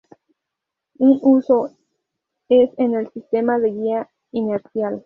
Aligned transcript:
Un 0.97 1.19
uso 1.21 1.69
es 2.49 2.71
en 2.79 2.95
el 2.95 3.07
sistema 3.11 3.59
de 3.59 3.69
guía 3.69 4.09
inercial. 4.31 4.99